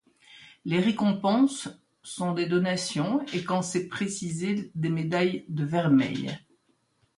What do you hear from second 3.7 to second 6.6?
précisé des médailles de vermeil.